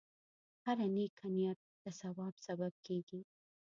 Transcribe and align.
هره 0.65 0.87
نیکه 0.95 1.27
نیت 1.35 1.59
د 1.83 1.85
ثواب 1.99 2.33
سبب 2.45 2.73
کېږي. 2.85 3.21